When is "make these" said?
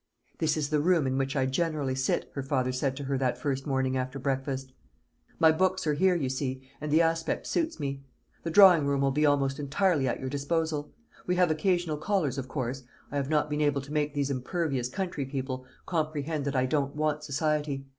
13.93-14.31